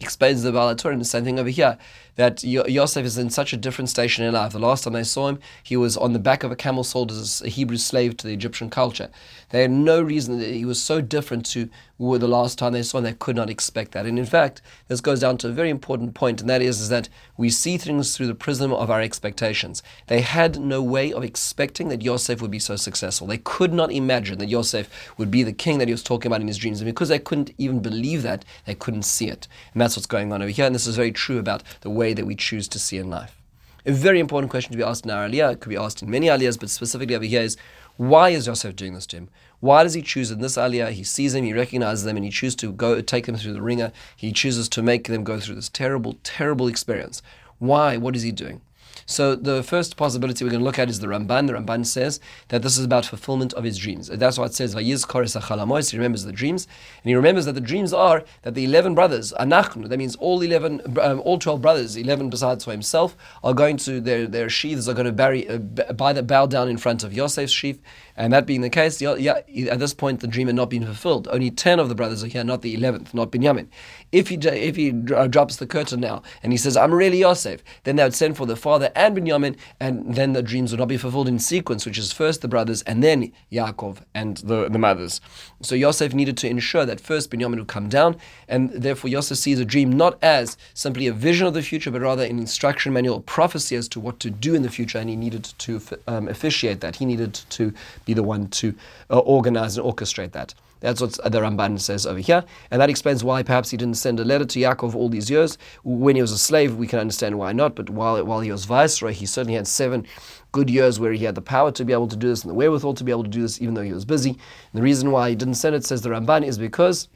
explains 0.00 0.42
the 0.42 0.52
Baal 0.52 0.74
HaTurim, 0.74 0.98
the 0.98 1.04
same 1.04 1.24
thing 1.24 1.38
over 1.38 1.48
here, 1.48 1.78
that 2.16 2.42
Yosef 2.42 3.04
is 3.04 3.16
in 3.16 3.30
such 3.30 3.52
a 3.52 3.56
different 3.56 3.88
station 3.88 4.24
in 4.24 4.34
life. 4.34 4.52
The 4.52 4.58
last 4.58 4.84
time 4.84 4.94
they 4.94 5.04
saw 5.04 5.28
him, 5.28 5.38
he 5.62 5.76
was 5.76 5.96
on 5.96 6.12
the 6.12 6.18
back 6.18 6.42
of 6.42 6.50
a 6.50 6.56
camel 6.56 6.84
sold 6.84 7.10
as 7.12 7.42
a 7.42 7.48
Hebrew 7.48 7.76
slave 7.76 8.16
to 8.18 8.26
the 8.26 8.32
Egyptian 8.32 8.68
culture. 8.70 9.10
They 9.50 9.62
had 9.62 9.70
no 9.70 10.02
reason 10.02 10.38
that 10.38 10.50
he 10.50 10.64
was 10.64 10.82
so 10.82 11.00
different 11.00 11.46
to 11.46 11.68
the 11.98 12.28
last 12.28 12.58
time 12.58 12.72
they 12.72 12.82
saw 12.82 12.98
him, 12.98 13.04
they 13.04 13.12
could 13.14 13.36
not 13.36 13.48
expect 13.48 13.92
that. 13.92 14.04
And 14.04 14.18
in 14.18 14.26
fact, 14.26 14.60
this 14.88 15.00
goes 15.00 15.20
down 15.20 15.38
to 15.38 15.48
a 15.48 15.52
very 15.52 15.70
important 15.70 16.14
point, 16.14 16.40
and 16.40 16.50
that 16.50 16.60
is, 16.60 16.80
is 16.80 16.88
that 16.90 17.08
we 17.38 17.48
see 17.48 17.78
things 17.78 18.14
through 18.14 18.26
the 18.26 18.34
prism 18.34 18.72
of 18.72 18.90
our 18.90 19.00
expectations. 19.00 19.82
They 20.06 20.20
had 20.20 20.60
no 20.60 20.82
way 20.82 21.12
of 21.12 21.24
expecting 21.24 21.88
that 21.88 22.02
Yosef 22.02 22.42
would 22.42 22.50
be 22.50 22.58
so 22.58 22.76
successful. 22.76 23.26
They 23.26 23.38
could 23.38 23.72
not 23.72 23.90
imagine 23.90 24.38
that 24.38 24.48
Yosef 24.48 24.90
would 25.16 25.30
be 25.30 25.42
the 25.42 25.52
king 25.52 25.78
that 25.78 25.88
he 25.88 25.94
was 25.94 26.02
talking 26.02 26.30
about 26.30 26.42
in 26.42 26.48
his 26.48 26.58
dreams. 26.58 26.80
And 26.80 26.86
because 26.86 27.08
they 27.08 27.18
couldn't 27.18 27.52
even 27.56 27.80
believe 27.80 28.22
that, 28.22 28.44
they 28.66 28.74
couldn't 28.74 29.04
see 29.04 29.28
it. 29.28 29.48
And 29.72 29.80
that's 29.80 29.96
what's 29.96 30.06
going 30.06 30.32
on 30.32 30.42
over 30.42 30.50
here. 30.50 30.66
And 30.66 30.74
this 30.74 30.86
is 30.86 30.96
very 30.96 31.12
true 31.12 31.38
about 31.38 31.62
the 31.80 31.90
way 31.90 32.05
that 32.14 32.26
we 32.26 32.34
choose 32.34 32.68
to 32.68 32.78
see 32.78 32.98
in 32.98 33.10
life. 33.10 33.40
A 33.84 33.92
very 33.92 34.18
important 34.18 34.50
question 34.50 34.72
to 34.72 34.78
be 34.78 34.82
asked 34.82 35.04
in 35.04 35.10
our 35.10 35.28
aliyah, 35.28 35.52
it 35.52 35.60
could 35.60 35.70
be 35.70 35.76
asked 35.76 36.02
in 36.02 36.10
many 36.10 36.26
aliyahs, 36.26 36.58
but 36.58 36.70
specifically 36.70 37.14
over 37.14 37.24
here 37.24 37.42
is 37.42 37.56
why 37.96 38.30
is 38.30 38.46
Yosef 38.46 38.74
doing 38.76 38.94
this 38.94 39.06
to 39.06 39.16
him? 39.16 39.28
Why 39.60 39.84
does 39.84 39.94
he 39.94 40.02
choose 40.02 40.30
in 40.30 40.40
this 40.40 40.56
aliyah? 40.56 40.90
He 40.90 41.04
sees 41.04 41.32
them, 41.32 41.44
he 41.44 41.52
recognizes 41.52 42.04
them, 42.04 42.16
and 42.16 42.24
he 42.24 42.30
chooses 42.30 42.56
to 42.56 42.72
go 42.72 43.00
take 43.00 43.26
them 43.26 43.36
through 43.36 43.54
the 43.54 43.62
ringer. 43.62 43.92
He 44.16 44.32
chooses 44.32 44.68
to 44.70 44.82
make 44.82 45.04
them 45.08 45.24
go 45.24 45.40
through 45.40 45.54
this 45.54 45.68
terrible, 45.68 46.18
terrible 46.22 46.68
experience. 46.68 47.22
Why? 47.58 47.96
What 47.96 48.16
is 48.16 48.22
he 48.22 48.32
doing? 48.32 48.60
So 49.04 49.36
the 49.36 49.62
first 49.62 49.96
possibility 49.96 50.44
we're 50.44 50.50
going 50.50 50.60
to 50.60 50.64
look 50.64 50.78
at 50.78 50.88
is 50.88 51.00
the 51.00 51.06
Ramban. 51.06 51.46
The 51.46 51.52
Ramban 51.52 51.84
says 51.84 52.20
that 52.48 52.62
this 52.62 52.78
is 52.78 52.84
about 52.84 53.04
fulfillment 53.04 53.52
of 53.54 53.64
his 53.64 53.76
dreams. 53.76 54.08
That's 54.08 54.38
why 54.38 54.46
it 54.46 54.54
says 54.54 54.74
Vayiz 54.74 55.06
Chalamois. 55.06 55.90
He 55.90 55.96
remembers 55.98 56.24
the 56.24 56.32
dreams, 56.32 56.66
and 57.02 57.08
he 57.08 57.14
remembers 57.14 57.44
that 57.44 57.54
the 57.54 57.60
dreams 57.60 57.92
are 57.92 58.24
that 58.42 58.54
the 58.54 58.64
eleven 58.64 58.94
brothers 58.94 59.32
Anachnu. 59.38 59.88
That 59.88 59.98
means 59.98 60.16
all 60.16 60.40
eleven, 60.40 60.80
um, 61.00 61.20
all 61.20 61.38
twelve 61.38 61.60
brothers, 61.60 61.96
eleven 61.96 62.30
besides 62.30 62.64
for 62.64 62.70
himself, 62.70 63.16
are 63.44 63.54
going 63.54 63.76
to 63.78 64.00
their 64.00 64.26
their 64.26 64.48
sheaths 64.48 64.88
are 64.88 64.94
going 64.94 65.06
to 65.06 65.12
bury 65.12 65.48
uh, 65.48 65.58
by 65.58 66.12
the 66.12 66.22
bow 66.22 66.46
down 66.46 66.68
in 66.68 66.78
front 66.78 67.04
of 67.04 67.12
Yosef's 67.12 67.52
sheath, 67.52 67.80
and 68.16 68.32
that 68.32 68.46
being 68.46 68.62
the 68.62 68.70
case, 68.70 69.00
yeah, 69.00 69.40
at 69.70 69.78
this 69.78 69.94
point 69.94 70.20
the 70.20 70.26
dream 70.26 70.46
had 70.46 70.56
not 70.56 70.70
been 70.70 70.84
fulfilled. 70.84 71.28
Only 71.30 71.50
ten 71.50 71.78
of 71.78 71.88
the 71.88 71.94
brothers 71.94 72.24
are 72.24 72.28
here, 72.28 72.44
not 72.44 72.62
the 72.62 72.74
eleventh, 72.74 73.12
not 73.14 73.30
Binyamin. 73.30 73.68
If 74.12 74.28
he 74.28 74.36
if 74.36 74.76
he 74.76 74.92
drops 74.92 75.56
the 75.56 75.66
curtain 75.66 76.00
now 76.00 76.22
and 76.42 76.52
he 76.52 76.56
says, 76.56 76.76
"I'm 76.76 76.94
really 76.94 77.18
Yosef," 77.18 77.62
then 77.84 77.96
they 77.96 78.04
would 78.04 78.14
send 78.14 78.36
for 78.36 78.46
the 78.46 78.56
father 78.56 78.90
and 78.94 79.16
Binyamin, 79.16 79.56
and 79.80 80.14
then 80.14 80.32
the 80.32 80.42
dreams 80.42 80.72
would 80.72 80.80
not 80.80 80.88
be 80.88 80.96
fulfilled 80.96 81.28
in 81.28 81.38
sequence, 81.38 81.84
which 81.84 81.98
is 81.98 82.12
first 82.12 82.40
the 82.40 82.48
brothers 82.48 82.82
and 82.82 83.02
then 83.02 83.32
Yaakov 83.52 83.98
and 84.14 84.38
the, 84.38 84.68
the 84.68 84.78
mothers. 84.78 85.20
So 85.62 85.74
Yosef 85.74 86.14
needed 86.14 86.36
to 86.38 86.48
ensure 86.48 86.86
that 86.86 87.00
first 87.00 87.30
Binyamin 87.30 87.58
would 87.58 87.68
come 87.68 87.88
down, 87.88 88.16
and 88.48 88.70
therefore 88.70 89.10
Yosef 89.10 89.38
sees 89.38 89.60
a 89.60 89.64
dream 89.64 89.92
not 89.92 90.18
as 90.22 90.56
simply 90.74 91.06
a 91.06 91.12
vision 91.12 91.46
of 91.46 91.54
the 91.54 91.62
future, 91.62 91.90
but 91.90 92.00
rather 92.00 92.24
an 92.24 92.38
instruction 92.38 92.92
manual, 92.92 93.20
prophecy 93.20 93.76
as 93.76 93.88
to 93.88 94.00
what 94.00 94.20
to 94.20 94.30
do 94.30 94.54
in 94.54 94.62
the 94.62 94.70
future, 94.70 94.98
and 94.98 95.10
he 95.10 95.16
needed 95.16 95.44
to 95.58 95.80
um, 96.06 96.28
officiate 96.28 96.80
that. 96.80 96.96
He 96.96 97.04
needed 97.04 97.34
to 97.34 97.72
be 98.06 98.14
the 98.14 98.22
one 98.22 98.46
to 98.48 98.74
uh, 99.10 99.18
organize 99.18 99.76
and 99.76 99.86
orchestrate 99.86 100.32
that. 100.32 100.54
That's 100.80 101.00
what 101.00 101.12
the 101.12 101.40
Ramban 101.40 101.80
says 101.80 102.06
over 102.06 102.18
here. 102.18 102.44
And 102.70 102.80
that 102.80 102.90
explains 102.90 103.24
why 103.24 103.42
perhaps 103.42 103.70
he 103.70 103.76
didn't 103.76 103.96
send 103.96 104.20
a 104.20 104.24
letter 104.24 104.44
to 104.44 104.58
Yaakov 104.58 104.94
all 104.94 105.08
these 105.08 105.30
years. 105.30 105.58
When 105.84 106.16
he 106.16 106.22
was 106.22 106.32
a 106.32 106.38
slave, 106.38 106.76
we 106.76 106.86
can 106.86 106.98
understand 106.98 107.38
why 107.38 107.52
not. 107.52 107.74
But 107.74 107.90
while, 107.90 108.22
while 108.24 108.40
he 108.40 108.52
was 108.52 108.66
viceroy, 108.66 109.12
he 109.12 109.26
certainly 109.26 109.56
had 109.56 109.66
seven 109.66 110.06
good 110.52 110.70
years 110.70 111.00
where 111.00 111.12
he 111.12 111.24
had 111.24 111.34
the 111.34 111.42
power 111.42 111.72
to 111.72 111.84
be 111.84 111.92
able 111.92 112.08
to 112.08 112.16
do 112.16 112.28
this 112.28 112.42
and 112.42 112.50
the 112.50 112.54
wherewithal 112.54 112.94
to 112.94 113.04
be 113.04 113.10
able 113.10 113.24
to 113.24 113.30
do 113.30 113.42
this, 113.42 113.60
even 113.60 113.74
though 113.74 113.82
he 113.82 113.92
was 113.92 114.04
busy. 114.04 114.30
And 114.30 114.38
the 114.72 114.82
reason 114.82 115.10
why 115.10 115.30
he 115.30 115.34
didn't 115.34 115.54
send 115.54 115.74
it, 115.74 115.84
says 115.84 116.02
the 116.02 116.10
Ramban, 116.10 116.44
is 116.44 116.58
because 116.58 117.08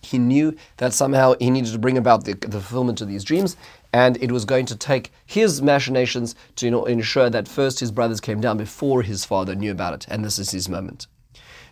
he 0.00 0.18
knew 0.18 0.56
that 0.78 0.92
somehow 0.92 1.34
he 1.38 1.50
needed 1.50 1.72
to 1.72 1.78
bring 1.78 1.98
about 1.98 2.24
the, 2.24 2.34
the 2.34 2.60
fulfillment 2.60 3.00
of 3.00 3.08
these 3.08 3.24
dreams, 3.24 3.56
and 3.92 4.16
it 4.22 4.32
was 4.32 4.44
going 4.44 4.66
to 4.66 4.76
take 4.76 5.12
his 5.26 5.60
machinations 5.60 6.34
to 6.56 6.66
you 6.66 6.70
know, 6.70 6.84
ensure 6.84 7.28
that 7.30 7.48
first 7.48 7.80
his 7.80 7.90
brothers 7.90 8.20
came 8.20 8.40
down 8.40 8.56
before 8.56 9.02
his 9.02 9.24
father 9.24 9.54
knew 9.54 9.70
about 9.70 9.94
it, 9.94 10.06
and 10.08 10.24
this 10.24 10.38
is 10.38 10.50
his 10.50 10.68
moment. 10.68 11.06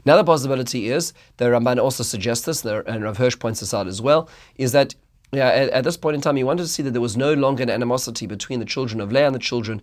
Another 0.05 0.25
possibility 0.25 0.89
is, 0.89 1.12
the 1.37 1.47
Ramban 1.47 1.79
also 1.79 2.03
suggests 2.03 2.47
this, 2.47 2.65
and 2.65 3.05
Rav 3.05 3.19
Hirsch 3.19 3.39
points 3.39 3.61
this 3.61 3.75
out 3.75 3.87
as 3.87 4.00
well, 4.00 4.29
is 4.57 4.73
that 4.73 4.95
yeah, 5.33 5.49
at, 5.49 5.71
at, 5.71 5.85
this 5.85 5.97
point 5.97 6.17
in 6.17 6.21
time, 6.21 6.37
he 6.37 6.43
wanted 6.43 6.62
to 6.62 6.69
see 6.69 6.83
that 6.83 6.91
there 6.91 7.00
was 7.00 7.17
no 7.17 7.33
longer 7.35 7.62
an 7.62 7.71
animosity 7.71 8.27
between 8.27 8.59
the 8.59 8.65
children 8.65 9.00
of 9.00 9.12
Leah 9.12 9.27
and 9.27 9.35
the 9.35 9.39
children 9.39 9.81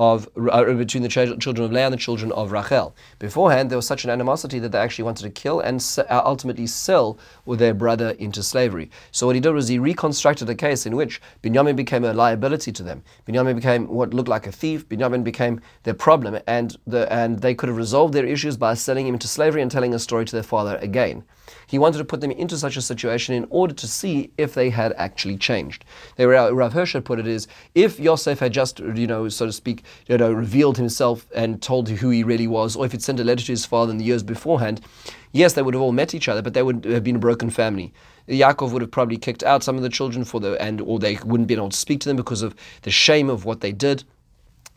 of 0.00 0.26
uh, 0.50 0.64
between 0.72 1.02
the 1.02 1.08
children 1.10 1.62
of 1.62 1.70
Leah 1.70 1.84
and 1.84 1.92
the 1.92 1.98
children 1.98 2.32
of 2.32 2.52
Rachel. 2.52 2.96
Beforehand, 3.18 3.68
there 3.68 3.76
was 3.76 3.86
such 3.86 4.02
an 4.02 4.08
animosity 4.08 4.58
that 4.58 4.72
they 4.72 4.78
actually 4.78 5.04
wanted 5.04 5.24
to 5.24 5.30
kill 5.30 5.60
and 5.60 5.86
uh, 5.98 6.22
ultimately 6.24 6.66
sell 6.66 7.18
their 7.46 7.74
brother 7.74 8.12
into 8.12 8.42
slavery. 8.42 8.90
So 9.12 9.26
what 9.26 9.34
he 9.36 9.42
did 9.42 9.52
was 9.52 9.68
he 9.68 9.78
reconstructed 9.78 10.48
a 10.48 10.54
case 10.54 10.86
in 10.86 10.96
which 10.96 11.20
Binyamin 11.42 11.76
became 11.76 12.02
a 12.04 12.14
liability 12.14 12.72
to 12.72 12.82
them. 12.82 13.02
Binyamin 13.28 13.56
became 13.56 13.88
what 13.88 14.14
looked 14.14 14.30
like 14.30 14.46
a 14.46 14.52
thief. 14.52 14.88
Binyamin 14.88 15.22
became 15.22 15.60
their 15.82 15.92
problem, 15.92 16.38
and 16.46 16.78
the, 16.86 17.12
and 17.12 17.40
they 17.40 17.54
could 17.54 17.68
have 17.68 17.76
resolved 17.76 18.14
their 18.14 18.24
issues 18.24 18.56
by 18.56 18.72
selling 18.72 19.06
him 19.06 19.14
into 19.14 19.28
slavery 19.28 19.60
and 19.60 19.70
telling 19.70 19.92
a 19.92 19.98
story 19.98 20.24
to 20.24 20.32
their 20.34 20.42
father 20.42 20.78
again. 20.80 21.24
He 21.66 21.78
wanted 21.78 21.98
to 21.98 22.04
put 22.04 22.20
them 22.20 22.30
into 22.30 22.56
such 22.58 22.76
a 22.76 22.82
situation 22.82 23.34
in 23.34 23.46
order 23.50 23.74
to 23.74 23.86
see 23.86 24.30
if 24.38 24.54
they 24.54 24.70
had 24.70 24.92
actually 24.96 25.36
changed. 25.36 25.84
The 26.16 26.28
Rav 26.28 26.72
Hirsch 26.72 26.96
put 27.04 27.18
it 27.18 27.26
is, 27.26 27.46
if 27.74 27.98
Yosef 27.98 28.38
had 28.38 28.52
just, 28.52 28.80
you 28.80 29.06
know, 29.06 29.28
so 29.28 29.46
to 29.46 29.52
speak, 29.52 29.84
you 30.06 30.18
know, 30.18 30.32
revealed 30.32 30.76
himself 30.76 31.26
and 31.34 31.60
told 31.62 31.88
who 31.88 32.10
he 32.10 32.24
really 32.24 32.46
was, 32.46 32.76
or 32.76 32.86
if 32.86 32.92
he'd 32.92 33.02
sent 33.02 33.20
a 33.20 33.24
letter 33.24 33.44
to 33.44 33.52
his 33.52 33.66
father 33.66 33.90
in 33.90 33.98
the 33.98 34.04
years 34.04 34.22
beforehand, 34.22 34.80
yes, 35.32 35.54
they 35.54 35.62
would 35.62 35.74
have 35.74 35.82
all 35.82 35.92
met 35.92 36.14
each 36.14 36.28
other, 36.28 36.42
but 36.42 36.54
they 36.54 36.62
would 36.62 36.84
have 36.84 37.04
been 37.04 37.16
a 37.16 37.20
broken 37.20 37.50
family. 37.50 37.92
Yaakov 38.28 38.72
would 38.72 38.82
have 38.82 38.90
probably 38.90 39.16
kicked 39.16 39.42
out 39.42 39.62
some 39.62 39.76
of 39.76 39.82
the 39.82 39.88
children 39.88 40.24
for 40.24 40.40
the 40.40 40.60
and 40.62 40.80
or 40.80 40.98
they 40.98 41.18
wouldn't 41.24 41.48
be 41.48 41.54
able 41.54 41.68
to 41.68 41.76
speak 41.76 42.00
to 42.00 42.08
them 42.08 42.16
because 42.16 42.42
of 42.42 42.54
the 42.82 42.90
shame 42.90 43.28
of 43.28 43.44
what 43.44 43.60
they 43.60 43.72
did 43.72 44.04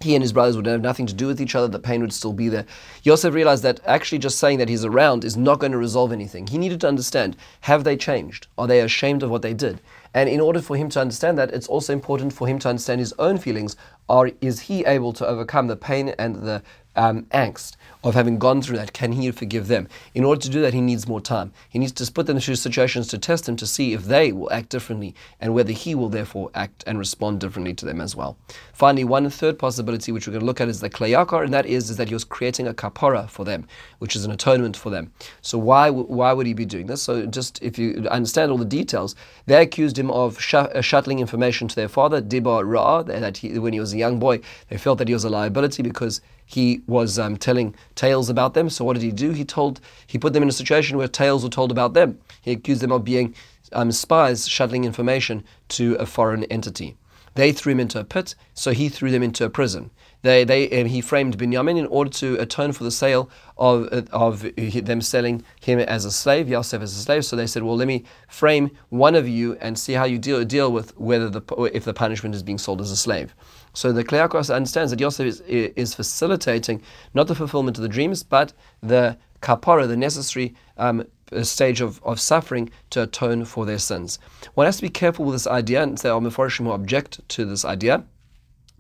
he 0.04 0.16
and 0.16 0.22
his 0.22 0.34
brothers 0.34 0.56
would 0.56 0.66
have 0.66 0.82
nothing 0.82 1.08
to 1.08 1.14
do 1.14 1.28
with 1.28 1.42
each 1.42 1.56
other, 1.56 1.68
the 1.68 1.80
pain 1.80 2.02
would 2.02 2.14
still 2.14 2.34
be 2.34 2.50
there. 2.50 2.66
Yosef 3.04 3.34
realized 3.34 3.64
that 3.64 3.80
actually 3.86 4.20
just 4.20 4.38
saying 4.38 4.60
that 4.60 4.70
he's 4.70 4.86
around 4.86 5.26
is 5.26 5.36
not 5.36 5.60
going 5.60 5.72
to 5.72 5.78
resolve 5.78 6.12
anything. 6.12 6.48
He 6.48 6.58
needed 6.58 6.82
to 6.82 6.88
understand 6.88 7.36
have 7.62 7.84
they 7.84 7.98
changed? 7.98 8.48
Are 8.58 8.68
they 8.68 8.82
ashamed 8.82 9.24
of 9.24 9.30
what 9.30 9.42
they 9.42 9.54
did? 9.54 9.82
And 10.14 10.30
in 10.30 10.40
order 10.40 10.62
for 10.62 10.78
him 10.78 10.90
to 10.90 11.02
understand 11.02 11.38
that, 11.40 11.52
it's 11.52 11.68
also 11.68 11.92
important 11.92 12.34
for 12.34 12.48
him 12.48 12.60
to 12.60 12.70
understand 12.70 13.00
his 13.00 13.14
own 13.18 13.38
feelings. 13.40 13.76
Are, 14.08 14.30
is 14.42 14.62
he 14.62 14.86
able 14.86 15.14
to 15.14 15.26
overcome 15.26 15.68
the 15.68 15.76
pain 15.76 16.10
and 16.20 16.36
the 16.36 16.62
um, 16.96 17.24
angst 17.26 17.76
of 18.04 18.16
having 18.16 18.38
gone 18.38 18.62
through 18.62 18.78
that, 18.78 18.94
can 18.94 19.14
he 19.14 19.32
forgive 19.32 19.68
them? 19.68 19.88
In 20.14 20.24
order 20.24 20.42
to 20.42 20.50
do 20.50 20.62
that, 20.62 20.74
he 20.74 20.82
needs 20.82 21.08
more 21.08 21.22
time. 21.22 21.54
He 21.70 21.80
needs 21.80 21.94
to 21.94 22.12
put 22.12 22.28
them 22.28 22.38
into 22.38 22.56
situations 22.56 23.08
to 23.08 23.18
test 23.18 23.46
them 23.46 23.56
to 23.56 23.66
see 23.66 23.94
if 23.94 24.06
they 24.06 24.32
will 24.32 24.52
act 24.52 24.70
differently 24.70 25.16
and 25.40 25.54
whether 25.54 25.72
he 25.72 25.96
will 25.96 26.10
therefore 26.10 26.52
act 26.54 26.84
and 26.86 27.00
respond 27.00 27.40
differently 27.40 27.74
to 27.76 27.86
them 27.86 28.02
as 28.02 28.16
well. 28.16 28.38
Finally, 28.74 29.06
one 29.06 29.30
third 29.30 29.58
possibility 29.58 30.12
which 30.12 30.28
we're 30.28 30.34
going 30.34 30.42
to 30.42 30.46
look 30.46 30.60
at 30.60 30.68
is 30.68 30.82
the 30.82 30.90
Kli 30.90 31.12
Yakar, 31.12 31.46
and 31.46 31.54
that 31.54 31.66
is, 31.66 31.90
is 31.90 31.98
that 31.98 32.10
he 32.10 32.14
was 32.14 32.26
creating 32.26 32.68
a 32.68 32.74
kapara 32.74 33.30
for 33.30 33.46
them, 33.46 33.66
which 34.00 34.16
is 34.16 34.26
an 34.26 34.32
atonement 34.32 34.76
for 34.76 34.90
them. 34.90 35.12
So 35.42 35.58
why 35.58 35.90
why 35.90 36.34
would 36.34 36.46
he 36.46 36.54
be 36.54 36.66
doing 36.66 36.88
this? 36.88 37.02
So 37.02 37.26
just 37.26 37.62
if 37.62 37.78
you 37.80 38.08
understand 38.12 38.52
all 38.52 38.58
the 38.58 38.66
details, 38.66 39.16
they 39.46 39.62
accused 39.62 39.98
him 39.98 40.12
of 40.12 40.38
uh, 40.54 40.82
shuttling 40.82 41.20
information 41.20 41.68
to 41.68 41.76
their 41.76 41.88
father, 41.88 42.22
Dibar 42.22 42.64
Ra, 42.66 43.04
that 43.04 43.38
he, 43.38 43.58
when 43.60 43.74
he 43.74 43.80
was 43.80 43.94
a 43.94 43.98
young 43.98 44.20
boy, 44.20 44.42
they 44.70 44.78
felt 44.78 44.98
that 45.00 45.08
he 45.08 45.14
was 45.14 45.24
a 45.24 45.30
liability 45.30 45.84
because 45.84 46.22
he 46.54 46.82
was 46.88 47.20
um, 47.20 47.38
telling 47.38 47.76
tales 47.96 48.30
about 48.30 48.54
them. 48.54 48.70
So 48.70 48.86
what 48.86 48.94
did 48.94 49.04
he 49.04 49.12
do? 49.12 49.32
He 49.32 49.46
told 49.46 49.80
he 50.08 50.18
put 50.18 50.34
them 50.34 50.44
in 50.44 50.50
a 50.50 50.54
situation 50.54 50.98
where 50.98 51.08
tales 51.08 51.44
were 51.44 51.50
told 51.50 51.72
about 51.72 51.94
them. 51.94 52.20
He 52.42 52.52
accused 52.52 52.82
them 52.82 52.92
of 52.92 53.04
being 53.04 53.36
um, 53.72 53.92
spies 53.92 54.48
shuttling 54.48 54.84
information 54.84 55.44
to 55.70 55.96
a 55.96 56.06
foreign 56.06 56.44
entity. 56.46 56.96
They 57.36 57.52
threw 57.52 57.72
him 57.72 57.80
into 57.80 58.00
a 58.00 58.04
pit, 58.04 58.36
so 58.54 58.72
he 58.72 58.90
threw 58.90 59.10
them 59.10 59.24
into 59.24 59.44
a 59.44 59.50
prison. 59.50 59.90
They, 60.22 60.44
they, 60.44 60.82
um, 60.82 60.88
he 60.88 61.02
framed 61.02 61.38
Binyamin 61.38 61.78
in 61.78 61.88
order 61.88 62.12
to 62.12 62.36
atone 62.36 62.72
for 62.72 62.84
the 62.84 62.92
sale 62.92 63.30
of, 63.58 63.88
of 64.12 64.42
them 64.56 65.02
selling 65.02 65.44
him 65.60 65.80
as 65.80 66.06
a 66.06 66.12
slave, 66.12 66.48
Yosef 66.48 66.82
as 66.82 66.96
a 66.96 67.02
slave. 67.02 67.26
So 67.26 67.36
they 67.36 67.48
said, 67.48 67.64
well, 67.64 67.76
let 67.76 67.88
me 67.88 68.06
frame 68.30 68.72
one 68.90 69.16
of 69.16 69.28
you 69.28 69.58
and 69.60 69.78
see 69.78 69.94
how 69.94 70.06
you 70.06 70.20
deal, 70.20 70.46
deal 70.46 70.72
with 70.72 70.98
whether 70.98 71.30
the, 71.30 71.42
if 71.74 71.84
the 71.84 71.94
punishment 71.94 72.36
is 72.36 72.44
being 72.44 72.60
sold 72.60 72.80
as 72.80 72.92
a 72.92 72.96
slave. 72.96 73.36
So 73.74 73.92
the 73.92 74.04
Kli 74.04 74.28
Yakar 74.28 74.54
understands 74.54 74.92
that 74.92 75.00
Yosef 75.00 75.26
is, 75.26 75.42
is 75.42 75.96
facilitating 75.96 76.82
not 77.14 77.28
the 77.28 77.36
fulfillment 77.36 77.78
of 77.78 77.82
the 77.82 77.90
dreams, 77.90 78.24
but 78.24 78.54
the 78.82 79.18
kapara, 79.42 79.88
the 79.88 79.98
necessary 79.98 80.56
um, 80.78 81.06
stage 81.42 81.82
of, 81.82 82.02
of 82.04 82.20
suffering 82.20 82.70
to 82.92 83.04
atone 83.04 83.46
for 83.46 83.66
their 83.66 83.80
sins. 83.80 84.20
One 84.54 84.66
has 84.66 84.78
to 84.78 84.84
be 84.84 84.90
careful 84.90 85.26
with 85.26 85.36
this 85.36 85.48
idea, 85.48 85.82
and 85.84 85.98
there 85.98 86.14
are 86.14 86.22
Mefarshim 86.22 86.66
who 86.66 86.72
object 86.72 87.28
to 87.30 87.46
this 87.46 87.66
idea, 87.66 88.06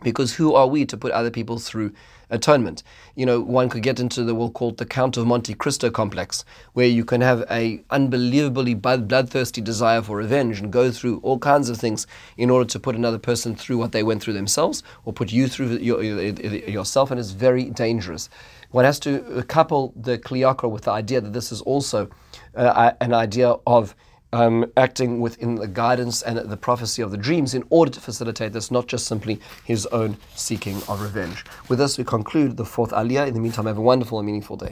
because 0.03 0.35
who 0.35 0.53
are 0.53 0.67
we 0.67 0.85
to 0.85 0.97
put 0.97 1.11
other 1.11 1.31
people 1.31 1.57
through 1.57 1.91
atonement? 2.33 2.83
You 3.15 3.25
know, 3.25 3.39
one 3.39 3.69
could 3.69 3.83
get 3.83 3.99
into 3.99 4.23
the 4.23 4.35
we'll 4.35 4.51
call 4.51 4.69
it 4.69 4.77
the 4.77 4.85
Count 4.85 5.15
of 5.15 5.25
Monte 5.25 5.53
Cristo 5.53 5.89
complex, 5.89 6.43
where 6.73 6.87
you 6.87 7.05
can 7.05 7.21
have 7.21 7.45
a 7.49 7.83
unbelievably 7.89 8.73
bloodthirsty 8.73 9.61
desire 9.61 10.01
for 10.01 10.17
revenge 10.17 10.59
and 10.59 10.73
go 10.73 10.91
through 10.91 11.19
all 11.19 11.39
kinds 11.39 11.69
of 11.69 11.77
things 11.77 12.07
in 12.37 12.49
order 12.49 12.67
to 12.69 12.79
put 12.79 12.95
another 12.95 13.19
person 13.19 13.55
through 13.55 13.77
what 13.77 13.91
they 13.91 14.03
went 14.03 14.21
through 14.21 14.33
themselves, 14.33 14.83
or 15.05 15.13
put 15.13 15.31
you 15.31 15.47
through 15.47 15.77
your, 15.77 16.03
yourself, 16.03 17.11
and 17.11 17.19
it's 17.19 17.31
very 17.31 17.69
dangerous. 17.69 18.29
One 18.71 18.85
has 18.85 18.99
to 19.01 19.43
couple 19.47 19.93
the 19.95 20.17
Kli 20.17 20.39
Yakar 20.39 20.69
with 20.69 20.83
the 20.85 20.91
idea 20.91 21.21
that 21.21 21.31
this 21.31 21.51
is 21.51 21.61
also 21.61 22.09
uh, 22.55 22.91
an 22.99 23.13
idea 23.13 23.55
of 23.67 23.95
um, 24.33 24.65
acting 24.75 25.21
within 25.21 25.55
the 25.55 25.67
guidance 25.67 26.21
and 26.23 26.37
the 26.37 26.57
prophecy 26.57 27.01
of 27.01 27.11
the 27.11 27.17
dreams 27.17 27.53
in 27.53 27.63
order 27.69 27.91
to 27.91 27.99
facilitate 27.99 28.51
this, 28.51 28.71
not 28.71 28.87
just 28.87 29.05
simply 29.05 29.39
his 29.63 29.85
own 29.87 30.17
seeking 30.35 30.77
of 30.89 31.01
revenge. 31.01 31.45
With 31.69 31.79
this, 31.79 31.97
we 31.97 32.03
conclude 32.03 32.57
the 32.57 32.65
fourth 32.65 32.91
aliyah. 32.91 33.27
In 33.27 33.35
the 33.35 33.39
meantime, 33.39 33.67
have 33.67 33.77
a 33.77 33.81
wonderful 33.81 34.19
and 34.19 34.25
meaningful 34.25 34.57
day. 34.57 34.61